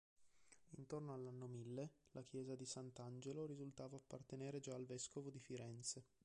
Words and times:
Intorno 0.77 1.13
all'anno 1.13 1.45
mille 1.45 1.91
la 2.13 2.23
chiesa 2.23 2.55
di 2.55 2.65
Sant'Angelo 2.65 3.45
risultava 3.45 3.97
appartenere 3.97 4.59
già 4.59 4.73
al 4.73 4.87
vescovo 4.87 5.29
di 5.29 5.37
Firenze. 5.37 6.05